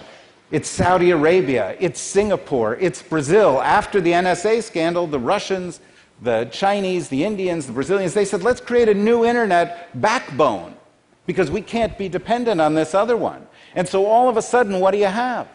it's 0.53 0.69
Saudi 0.69 1.11
Arabia, 1.11 1.75
it's 1.81 2.01
Singapore, 2.01 2.77
it's 2.77 3.03
Brazil. 3.03 3.61
After 3.61 4.01
the 4.01 4.13
NSA 4.13 4.63
scandal, 4.63 5.09
the 5.09 5.19
Russians 5.19 5.81
the 6.23 6.45
Chinese, 6.53 7.09
the 7.09 7.25
Indians, 7.25 7.67
the 7.67 7.73
Brazilians, 7.73 8.15
they 8.15 8.25
said, 8.25 8.43
let's 8.43 8.61
create 8.61 8.89
a 8.89 8.95
new 8.95 9.25
internet 9.25 9.89
backbone 10.01 10.75
because 11.27 11.51
we 11.51 11.63
can't 11.63 11.97
be 11.97 12.09
dependent 12.09 12.61
on 12.61 12.75
this 12.75 12.95
other 12.95 13.17
one. 13.17 13.47
And 13.75 13.89
so 13.89 14.07
all 14.07 14.29
of 14.29 14.37
a 14.37 14.43
sudden, 14.43 14.81
what 14.81 14.91
do 14.91 14.99
you 14.99 15.07
have? 15.07 15.49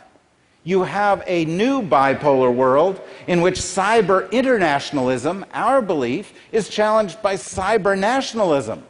You 0.63 0.81
have 0.83 1.23
a 1.27 1.45
new 1.45 1.83
bipolar 1.83 2.53
world 2.53 2.99
in 3.27 3.41
which 3.41 3.55
cyber 3.55 4.31
internationalism, 4.31 5.45
our 5.53 5.81
belief, 5.81 6.33
is 6.51 6.69
challenged 6.69 7.21
by 7.21 7.35
cyber 7.35 7.97
nationalism, 7.97 8.83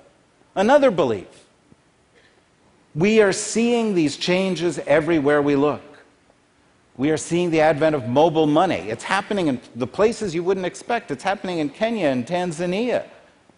another 0.56 0.92
belief. 0.92 1.45
We 2.96 3.22
are 3.22 3.34
seeing 3.34 3.94
these 3.94 4.16
changes 4.16 4.80
everywhere 4.80 5.42
we 5.42 5.58
look. 5.58 5.82
We 6.96 7.12
are 7.12 7.18
seeing 7.18 7.52
the 7.52 7.60
advent 7.60 7.94
of 7.94 8.08
mobile 8.08 8.48
money. 8.48 8.90
It's 8.90 9.04
happening 9.04 9.48
in 9.48 9.60
the 9.76 9.86
places 9.86 10.34
you 10.34 10.44
wouldn't 10.44 10.66
expect. 10.66 11.12
It's 11.12 11.24
happening 11.24 11.60
in 11.60 11.68
Kenya 11.70 12.08
and 12.08 12.26
Tanzania, 12.26 13.06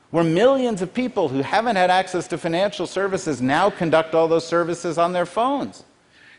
where 0.10 0.24
millions 0.24 0.82
of 0.82 0.92
people 0.92 1.30
who 1.30 1.44
haven't 1.44 1.76
had 1.76 1.92
access 1.92 2.28
to 2.30 2.38
financial 2.40 2.88
services 2.88 3.40
now 3.40 3.70
conduct 3.70 4.16
all 4.16 4.28
those 4.28 4.48
services 4.48 4.98
on 4.98 5.14
their 5.14 5.28
phones. 5.28 5.84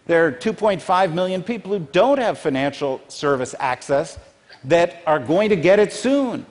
There 0.06 0.26
are 0.26 0.32
2.5 0.32 1.12
million 1.12 1.44
people 1.44 1.70
who 1.70 1.86
don't 1.92 2.18
have 2.18 2.36
financial 2.36 3.00
service 3.06 3.54
access 3.60 4.18
that 4.64 5.02
are 5.06 5.20
going 5.20 5.50
to 5.50 5.56
get 5.56 5.78
it 5.78 5.92
soon. 5.92 6.44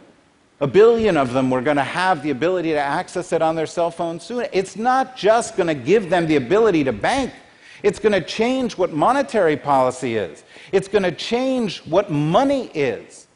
A 0.60 0.68
billion 0.68 1.18
of 1.18 1.34
them 1.34 1.52
were 1.52 1.62
going 1.62 1.78
to 1.78 1.84
have 1.84 2.24
the 2.24 2.32
ability 2.32 2.72
to 2.72 2.80
access 2.80 3.32
it 3.32 3.42
on 3.42 3.56
their 3.56 3.68
cell 3.68 3.92
phone 3.92 4.20
soon. 4.20 4.48
It's 4.52 4.76
not 4.76 5.16
just 5.16 5.56
going 5.56 5.68
to 5.68 5.76
give 5.76 6.10
them 6.10 6.26
the 6.26 6.36
ability 6.36 6.84
to 6.86 6.94
bank. 6.94 7.32
It's 7.84 8.00
going 8.00 8.14
to 8.14 8.22
change 8.22 8.76
what 8.76 8.92
monetary 8.92 9.56
policy 9.56 10.16
is. 10.16 10.44
It's 10.72 10.88
going 10.88 11.04
to 11.04 11.12
change 11.12 11.80
what 11.86 12.10
money 12.10 12.72
is. 12.74 13.28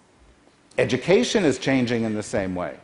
Education 0.79 1.45
is 1.45 1.59
changing 1.59 2.03
in 2.05 2.15
the 2.15 2.23
same 2.23 2.55
way. 2.55 2.77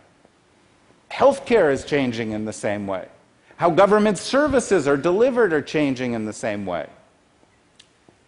Healthcare 1.10 1.72
is 1.72 1.84
changing 1.84 2.34
in 2.34 2.46
the 2.46 2.54
same 2.54 2.86
way. 2.86 3.08
How 3.56 3.72
government 3.72 4.20
services 4.20 4.88
are 4.88 4.98
delivered 4.98 5.52
are 5.52 5.64
changing 5.64 6.14
in 6.14 6.26
the 6.26 6.34
same 6.34 6.66
way. 6.66 6.88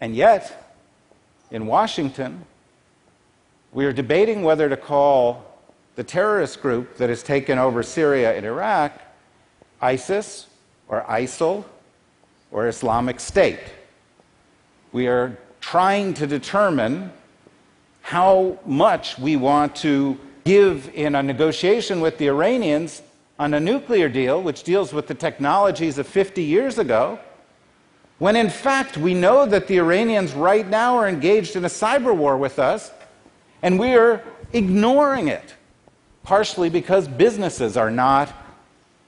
And 0.02 0.16
yet, 0.16 0.76
in 1.52 1.68
Washington, 1.68 2.46
we 3.72 3.86
are 3.86 3.94
debating 3.94 4.42
whether 4.42 4.70
to 4.70 4.78
call 4.78 5.49
the 6.00 6.04
terrorist 6.06 6.62
group 6.62 6.96
that 6.96 7.10
has 7.10 7.22
taken 7.22 7.60
over 7.60 7.84
Syria 7.84 8.34
and 8.34 8.46
Iraq 8.46 9.02
ISIS 9.82 10.48
or 10.88 11.02
ISIL 11.02 11.66
or 12.52 12.70
Islamic 12.70 13.20
State. 13.20 13.60
We 14.94 15.08
are 15.08 15.38
trying 15.60 16.14
to 16.14 16.26
determine 16.26 17.12
how 18.00 18.60
much 18.66 19.20
we 19.20 19.36
want 19.36 19.76
to 19.88 20.18
give 20.46 20.90
in 20.94 21.16
a 21.16 21.22
negotiation 21.22 22.00
with 22.00 22.18
the 22.18 22.28
Iranians 22.28 23.02
on 23.38 23.54
a 23.54 23.60
nuclear 23.60 24.08
deal, 24.08 24.42
which 24.42 24.64
deals 24.64 24.94
with 24.94 25.08
the 25.08 25.16
technologies 25.16 25.98
of 25.98 26.08
50 26.08 26.42
years 26.42 26.78
ago, 26.78 27.20
when 28.20 28.38
in 28.38 28.50
fact 28.50 28.96
we 28.96 29.14
know 29.14 29.46
that 29.46 29.68
the 29.68 29.76
Iranians 29.76 30.32
right 30.32 30.66
now 30.70 30.96
are 30.96 31.10
engaged 31.10 31.58
in 31.58 31.66
a 31.66 31.68
cyber 31.68 32.16
war 32.16 32.38
with 32.38 32.58
us, 32.58 32.90
and 33.62 33.78
we 33.78 33.96
are 33.96 34.24
ignoring 34.54 35.28
it, 35.28 35.56
partially 36.30 36.70
because 36.70 37.08
businesses 37.08 37.76
are 37.76 37.90
not 37.90 38.32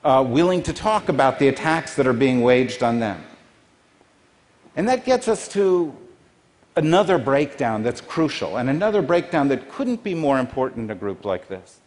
uh, 0.03 0.25
willing 0.27 0.63
to 0.63 0.73
talk 0.73 1.07
about 1.07 1.37
the 1.37 1.49
attacks 1.49 1.93
that 1.93 2.07
are 2.07 2.13
being 2.13 2.41
waged 2.41 2.81
on 2.81 2.99
them. 2.99 3.23
And 4.75 4.89
that 4.89 5.05
gets 5.05 5.27
us 5.27 5.47
to 5.49 5.95
another 6.75 7.19
breakdown 7.19 7.83
that's 7.83 8.01
crucial, 8.01 8.57
and 8.57 8.71
another 8.71 9.03
breakdown 9.03 9.49
that 9.49 9.69
couldn't 9.69 10.03
be 10.03 10.15
more 10.15 10.39
important 10.39 10.85
in 10.85 10.89
a 10.89 10.99
group 10.99 11.23
like 11.23 11.47
this. 11.47 11.79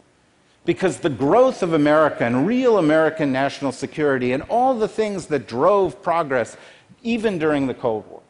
Because 0.63 0.99
the 0.99 1.09
growth 1.09 1.61
of 1.61 1.73
America 1.73 2.23
and 2.23 2.47
real 2.47 2.77
American 2.77 3.33
national 3.33 3.73
security 3.73 4.31
and 4.31 4.41
all 4.43 4.73
the 4.73 4.87
things 4.87 5.25
that 5.25 5.49
drove 5.49 6.01
progress, 6.01 6.55
even 7.03 7.37
during 7.37 7.67
the 7.67 7.73
Cold 7.73 8.09
War, 8.09 8.21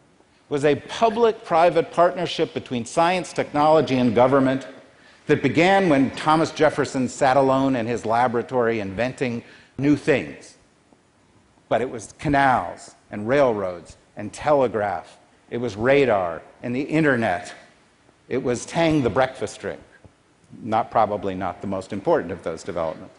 was 0.50 0.66
a 0.66 0.74
public 0.74 1.44
private 1.44 1.92
partnership 1.92 2.52
between 2.56 2.84
science, 2.84 3.32
technology, 3.32 3.98
and 3.98 4.16
government 4.16 4.66
that 5.28 5.42
began 5.42 5.90
when 5.90 6.12
Thomas 6.12 6.52
Jefferson 6.52 7.08
sat 7.08 7.38
alone 7.38 7.76
in 7.76 7.88
his 7.88 8.06
laboratory 8.06 8.80
inventing 8.80 9.44
new 9.78 9.96
things. 9.96 10.58
But 11.68 11.82
it 11.82 11.90
was 11.90 12.14
canals 12.20 12.96
and 13.12 13.28
railroads 13.28 13.98
and 14.16 14.32
telegraph. 14.32 15.18
It 15.50 15.58
was 15.58 15.76
radar 15.76 16.42
and 16.62 16.76
the 16.76 16.82
internet. 16.82 17.54
It 18.30 18.42
was 18.44 18.66
Tang 18.66 19.02
the 19.02 19.10
breakfast 19.10 19.60
drink. 19.60 19.82
Not 20.62 20.92
probably 20.92 21.36
not 21.36 21.62
the 21.62 21.68
most 21.68 21.92
important 21.92 22.32
of 22.32 22.44
those 22.44 22.64
developments. 22.64 23.16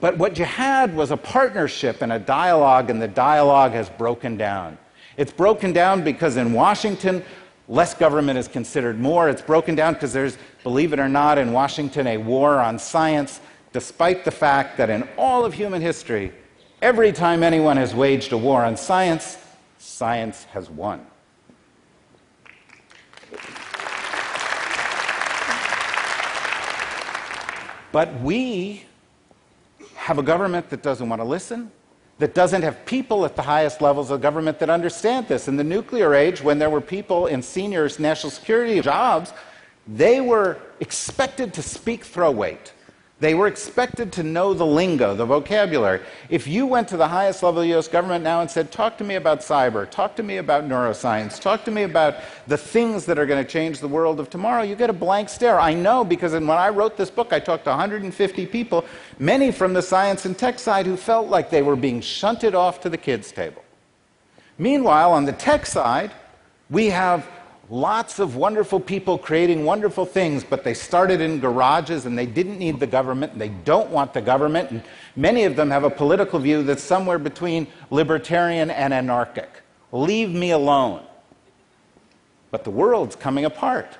But 0.00 0.16
what 0.16 0.38
you 0.38 0.44
had 0.44 0.96
was 0.96 1.10
a 1.10 1.16
partnership 1.16 2.00
and 2.00 2.12
a 2.12 2.18
dialogue, 2.18 2.88
and 2.90 3.00
the 3.00 3.08
dialogue 3.08 3.72
has 3.72 3.90
broken 3.90 4.36
down. 4.36 4.78
It's 5.16 5.32
broken 5.32 5.72
down 5.72 6.02
because 6.02 6.38
in 6.38 6.54
Washington, 6.54 7.22
less 7.70 7.94
government 7.94 8.38
is 8.38 8.48
considered 8.48 9.00
more. 9.00 9.30
It's 9.30 9.40
broken 9.40 9.74
down 9.74 9.94
because 9.94 10.12
there's, 10.12 10.36
believe 10.62 10.92
it 10.92 10.98
or 10.98 11.08
not, 11.08 11.38
in 11.38 11.52
Washington, 11.52 12.06
a 12.06 12.18
war 12.18 12.60
on 12.60 12.78
science, 12.78 13.40
despite 13.72 14.26
the 14.26 14.30
fact 14.30 14.76
that 14.76 14.90
in 14.90 15.08
all 15.16 15.46
of 15.46 15.54
human 15.54 15.80
history, 15.80 16.32
every 16.82 17.12
time 17.12 17.42
anyone 17.42 17.78
has 17.78 17.94
waged 17.94 18.32
a 18.32 18.36
war 18.36 18.62
on 18.62 18.76
science, 18.76 19.38
Science 19.80 20.44
has 20.52 20.68
won. 20.68 21.06
But 27.90 28.20
we 28.20 28.84
have 29.94 30.18
a 30.18 30.22
government 30.22 30.68
that 30.68 30.82
doesn't 30.82 31.08
want 31.08 31.22
to 31.22 31.24
listen, 31.24 31.72
that 32.20 32.34
doesn't 32.34 32.62
have 32.62 32.84
people 32.84 33.24
at 33.24 33.34
the 33.34 33.42
highest 33.42 33.80
levels 33.80 34.10
of 34.10 34.20
government 34.20 34.58
that 34.58 34.68
understand 34.68 35.26
this. 35.26 35.48
In 35.48 35.56
the 35.56 35.64
nuclear 35.64 36.14
age, 36.14 36.42
when 36.42 36.58
there 36.58 36.68
were 36.68 36.82
people 36.82 37.26
in 37.26 37.40
senior 37.40 37.88
national 37.98 38.30
security 38.30 38.78
jobs, 38.82 39.32
they 39.88 40.20
were 40.20 40.58
expected 40.80 41.54
to 41.54 41.62
speak 41.62 42.04
throw 42.04 42.30
weight. 42.30 42.74
They 43.20 43.34
were 43.34 43.46
expected 43.46 44.12
to 44.12 44.22
know 44.22 44.54
the 44.54 44.64
lingo, 44.64 45.14
the 45.14 45.26
vocabulary. 45.26 46.00
If 46.30 46.46
you 46.46 46.66
went 46.66 46.88
to 46.88 46.96
the 46.96 47.06
highest 47.06 47.42
level 47.42 47.60
of 47.60 47.68
the 47.68 47.78
US 47.78 47.86
government 47.86 48.24
now 48.24 48.40
and 48.40 48.50
said, 48.50 48.72
Talk 48.72 48.96
to 48.96 49.04
me 49.04 49.16
about 49.16 49.40
cyber, 49.40 49.88
talk 49.88 50.16
to 50.16 50.22
me 50.22 50.38
about 50.38 50.64
neuroscience, 50.64 51.38
talk 51.38 51.62
to 51.66 51.70
me 51.70 51.82
about 51.82 52.16
the 52.46 52.56
things 52.56 53.04
that 53.04 53.18
are 53.18 53.26
going 53.26 53.44
to 53.44 53.48
change 53.48 53.80
the 53.80 53.88
world 53.88 54.20
of 54.20 54.30
tomorrow, 54.30 54.62
you 54.62 54.74
get 54.74 54.88
a 54.88 54.94
blank 54.94 55.28
stare. 55.28 55.60
I 55.60 55.74
know 55.74 56.02
because 56.02 56.32
when 56.32 56.48
I 56.48 56.70
wrote 56.70 56.96
this 56.96 57.10
book, 57.10 57.34
I 57.34 57.40
talked 57.40 57.64
to 57.64 57.70
150 57.70 58.46
people, 58.46 58.86
many 59.18 59.52
from 59.52 59.74
the 59.74 59.82
science 59.82 60.24
and 60.24 60.36
tech 60.36 60.58
side, 60.58 60.86
who 60.86 60.96
felt 60.96 61.28
like 61.28 61.50
they 61.50 61.62
were 61.62 61.76
being 61.76 62.00
shunted 62.00 62.54
off 62.54 62.80
to 62.80 62.88
the 62.88 62.98
kids' 62.98 63.32
table. 63.32 63.62
Meanwhile, 64.56 65.12
on 65.12 65.26
the 65.26 65.32
tech 65.32 65.66
side, 65.66 66.10
we 66.70 66.86
have 66.86 67.26
lots 67.70 68.18
of 68.18 68.34
wonderful 68.34 68.80
people 68.80 69.16
creating 69.16 69.64
wonderful 69.64 70.04
things, 70.04 70.42
but 70.42 70.64
they 70.64 70.74
started 70.74 71.20
in 71.20 71.38
garages 71.38 72.04
and 72.04 72.18
they 72.18 72.26
didn't 72.26 72.58
need 72.58 72.80
the 72.80 72.86
government 72.86 73.32
and 73.32 73.40
they 73.40 73.48
don't 73.64 73.88
want 73.90 74.12
the 74.12 74.20
government. 74.20 74.70
And 74.72 74.82
many 75.14 75.44
of 75.44 75.54
them 75.54 75.70
have 75.70 75.84
a 75.84 75.90
political 75.90 76.40
view 76.40 76.64
that's 76.64 76.82
somewhere 76.82 77.18
between 77.18 77.68
libertarian 77.90 78.70
and 78.70 78.92
anarchic. 78.92 79.48
Leave 79.92 80.30
me 80.30 80.50
alone. 80.50 81.04
but 82.50 82.64
the 82.64 82.70
world's 82.70 83.14
coming 83.14 83.44
apart. 83.44 83.96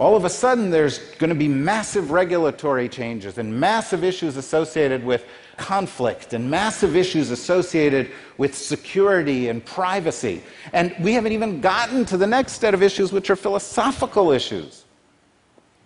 All 0.00 0.16
of 0.16 0.24
a 0.24 0.30
sudden, 0.30 0.70
there's 0.70 0.98
going 1.16 1.28
to 1.28 1.34
be 1.34 1.46
massive 1.46 2.10
regulatory 2.10 2.88
changes 2.88 3.36
and 3.36 3.60
massive 3.60 4.02
issues 4.02 4.38
associated 4.38 5.04
with 5.04 5.26
conflict 5.58 6.32
and 6.32 6.50
massive 6.50 6.96
issues 6.96 7.30
associated 7.30 8.10
with 8.38 8.56
security 8.56 9.50
and 9.50 9.62
privacy. 9.62 10.42
And 10.72 10.94
we 11.00 11.12
haven't 11.12 11.32
even 11.32 11.60
gotten 11.60 12.06
to 12.06 12.16
the 12.16 12.26
next 12.26 12.52
set 12.52 12.72
of 12.72 12.82
issues, 12.82 13.12
which 13.12 13.28
are 13.28 13.36
philosophical 13.36 14.32
issues. 14.32 14.86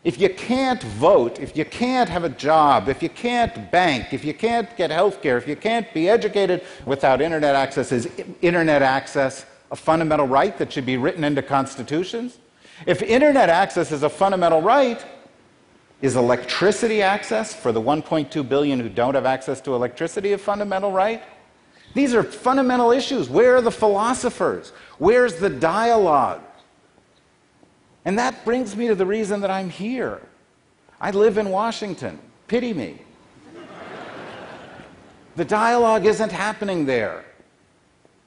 If 0.05 0.21
you 0.21 0.29
can't 0.29 0.85
vote, 0.85 1.41
if 1.41 1.57
you 1.57 1.65
can't 1.65 2.09
have 2.09 2.23
a 2.23 2.29
job, 2.29 2.89
if 2.89 3.03
you 3.03 3.09
can't 3.09 3.73
bank, 3.73 4.15
if 4.15 4.25
you 4.25 4.33
can't 4.33 4.77
get 4.77 4.93
health 4.93 5.23
care, 5.23 5.39
if 5.39 5.49
you 5.49 5.57
can't 5.57 5.93
be 5.93 6.09
educated 6.09 6.63
without 6.87 7.21
internet 7.21 7.57
access, 7.57 7.91
is 7.91 8.09
internet 8.43 8.81
access 8.81 9.45
a 9.73 9.77
fundamental 9.77 10.29
right 10.29 10.57
that 10.59 10.73
should 10.73 10.87
be 10.87 10.99
written 10.99 11.25
into 11.25 11.43
constitutions? 11.43 12.39
If 12.87 13.03
internet 13.03 13.49
access 13.49 13.93
is 13.93 14.03
a 14.03 14.09
fundamental 14.09 14.61
right, 14.61 15.05
is 16.03 16.17
electricity 16.17 17.01
access 17.01 17.55
for 17.55 17.73
the 17.73 17.81
1.2 17.81 18.47
billion 18.49 18.81
who 18.81 18.89
don't 18.89 19.15
have 19.15 19.27
access 19.27 19.61
to 19.63 19.75
electricity 19.75 20.33
a 20.33 20.39
fundamental 20.39 20.93
right? 20.93 21.23
These 21.95 22.15
are 22.15 22.23
fundamental 22.23 22.91
issues. 22.91 23.31
Where 23.31 23.57
are 23.57 23.61
the 23.61 23.71
philosophers? 23.71 24.73
Where's 24.99 25.37
the 25.37 25.49
dialogue? 25.49 26.43
And 28.05 28.19
that 28.19 28.45
brings 28.45 28.77
me 28.77 28.89
to 28.89 28.95
the 28.95 29.07
reason 29.07 29.41
that 29.41 29.51
I'm 29.51 29.71
here. 29.71 30.21
I 31.01 31.11
live 31.13 31.39
in 31.39 31.49
Washington. 31.49 32.19
Pity 32.49 32.75
me. 32.75 33.01
the 35.37 35.45
dialogue 35.45 36.05
isn't 36.05 36.33
happening 36.33 36.85
there. 36.85 37.25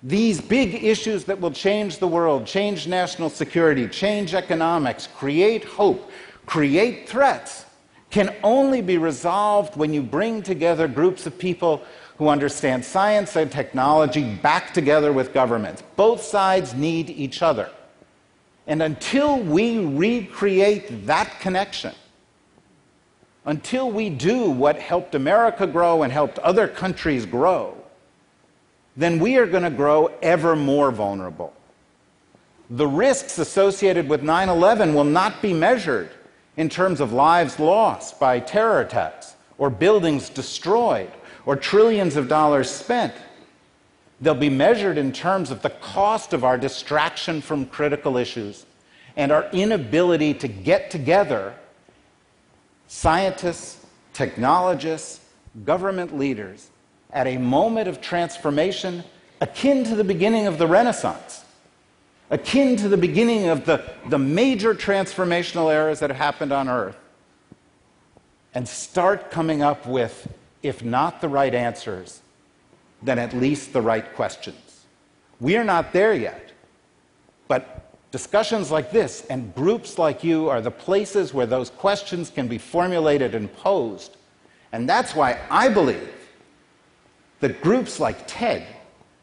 These 0.03 0.41
big 0.41 0.83
issues 0.83 1.25
that 1.25 1.39
will 1.39 1.51
change 1.51 1.97
the 1.97 2.07
world, 2.07 2.45
change 2.45 2.87
national 2.87 3.29
security, 3.29 3.87
change 3.87 4.33
economics, 4.33 5.07
create 5.07 5.63
hope, 5.63 6.11
create 6.45 7.09
threats, 7.09 7.65
can 8.09 8.33
only 8.43 8.81
be 8.81 8.97
resolved 8.97 9.75
when 9.75 9.93
you 9.93 10.01
bring 10.01 10.41
together 10.41 10.87
groups 10.87 11.25
of 11.25 11.37
people 11.37 11.81
who 12.17 12.29
understand 12.29 12.83
science 12.83 13.35
and 13.35 13.51
technology 13.51 14.35
back 14.35 14.73
together 14.73 15.11
with 15.11 15.33
governments. 15.33 15.83
Both 15.95 16.21
sides 16.21 16.73
need 16.73 17.09
each 17.09 17.41
other. 17.41 17.69
And 18.65 18.83
until 18.83 19.39
we 19.39 19.85
recreate 19.85 21.05
that 21.05 21.39
connection, 21.39 21.93
until 23.45 23.91
we 23.91 24.09
do 24.09 24.49
what 24.49 24.77
helped 24.77 25.15
America 25.15 25.65
grow 25.65 26.03
and 26.03 26.11
helped 26.11 26.37
other 26.39 26.67
countries 26.67 27.25
grow, 27.25 27.76
then 28.97 29.19
we 29.19 29.37
are 29.37 29.45
going 29.45 29.63
to 29.63 29.69
grow 29.69 30.07
ever 30.23 30.55
more 30.55 30.91
vulnerable. 30.91 31.53
The 32.71 32.87
risks 32.87 33.37
associated 33.37 34.09
with 34.09 34.23
9 34.23 34.49
11 34.49 34.93
will 34.93 35.05
not 35.05 35.41
be 35.41 35.53
measured 35.53 36.09
in 36.57 36.67
terms 36.67 36.99
of 36.99 37.13
lives 37.13 37.59
lost 37.59 38.19
by 38.19 38.39
terror 38.39 38.81
attacks, 38.81 39.35
or 39.59 39.69
buildings 39.69 40.29
destroyed, 40.29 41.11
or 41.45 41.55
trillions 41.55 42.15
of 42.15 42.27
dollars 42.27 42.69
spent. 42.69 43.13
They'll 44.19 44.33
be 44.33 44.49
measured 44.49 44.97
in 44.97 45.13
terms 45.13 45.51
of 45.51 45.61
the 45.61 45.69
cost 45.69 46.33
of 46.33 46.43
our 46.43 46.57
distraction 46.57 47.39
from 47.39 47.67
critical 47.67 48.17
issues 48.17 48.65
and 49.15 49.31
our 49.31 49.47
inability 49.51 50.33
to 50.33 50.47
get 50.47 50.89
together, 50.89 51.53
scientists, 52.87 53.85
technologists, 54.13 55.21
government 55.63 56.17
leaders, 56.17 56.69
at 57.11 57.27
a 57.27 57.37
moment 57.37 57.87
of 57.87 58.01
transformation 58.01 59.03
akin 59.41 59.83
to 59.85 59.95
the 59.95 60.03
beginning 60.03 60.47
of 60.47 60.57
the 60.57 60.67
Renaissance, 60.67 61.45
akin 62.29 62.75
to 62.77 62.89
the 62.89 62.97
beginning 62.97 63.47
of 63.47 63.65
the, 63.65 63.83
the 64.09 64.17
major 64.17 64.73
transformational 64.73 65.73
eras 65.73 65.99
that 65.99 66.09
have 66.09 66.17
happened 66.17 66.51
on 66.51 66.67
Earth, 66.67 66.97
and 68.53 68.67
start 68.67 69.29
coming 69.31 69.61
up 69.61 69.85
with, 69.85 70.27
if 70.63 70.83
not 70.83 71.21
the 71.21 71.29
right 71.29 71.53
answers, 71.53 72.21
then 73.01 73.19
at 73.19 73.33
least 73.33 73.73
the 73.73 73.81
right 73.81 74.13
questions. 74.15 74.85
We 75.39 75.55
are 75.57 75.63
not 75.63 75.93
there 75.93 76.13
yet, 76.13 76.51
but 77.47 77.93
discussions 78.11 78.71
like 78.71 78.91
this 78.91 79.25
and 79.29 79.53
groups 79.53 79.99
like 79.99 80.23
you 80.23 80.49
are 80.49 80.61
the 80.61 80.71
places 80.71 81.33
where 81.33 81.45
those 81.45 81.69
questions 81.69 82.31
can 82.31 82.47
be 82.47 82.57
formulated 82.57 83.35
and 83.35 83.53
posed. 83.57 84.17
And 84.71 84.89
that's 84.89 85.13
why 85.13 85.39
I 85.51 85.69
believe 85.69 86.16
that 87.39 87.61
groups 87.61 87.99
like 87.99 88.25
TED, 88.27 88.67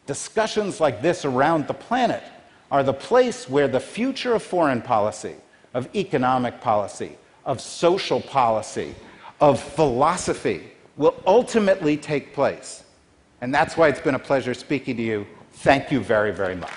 discussions 0.06 0.80
like 0.80 1.02
this 1.02 1.24
around 1.24 1.66
the 1.66 1.74
planet, 1.74 2.22
are 2.70 2.82
the 2.82 2.92
place 2.92 3.48
where 3.48 3.68
the 3.68 3.80
future 3.80 4.34
of 4.34 4.42
foreign 4.42 4.82
policy, 4.82 5.34
of 5.74 5.88
economic 5.94 6.60
policy, 6.60 7.16
of 7.44 7.60
social 7.60 8.20
policy, 8.20 8.94
of 9.40 9.60
philosophy 9.60 10.70
will 10.96 11.14
ultimately 11.26 11.96
take 11.96 12.32
place. 12.32 12.84
And 13.40 13.54
that's 13.54 13.76
why 13.76 13.88
it's 13.88 14.00
been 14.00 14.14
a 14.14 14.18
pleasure 14.18 14.54
speaking 14.54 14.96
to 14.96 15.02
you. 15.02 15.26
Thank 15.52 15.90
you 15.90 16.00
very, 16.00 16.32
very 16.32 16.56
much. 16.56 16.70